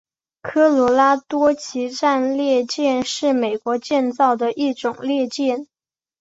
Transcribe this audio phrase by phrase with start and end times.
[0.41, 5.67] 科罗拉多级战列舰是美国建造的一种战列舰。